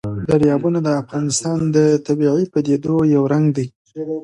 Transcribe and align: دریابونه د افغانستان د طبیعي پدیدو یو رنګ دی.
دریابونه 0.29 0.79
د 0.83 0.89
افغانستان 1.01 1.59
د 1.75 1.77
طبیعي 2.07 2.45
پدیدو 2.53 2.95
یو 3.15 3.23
رنګ 3.33 3.45
دی. 3.57 3.67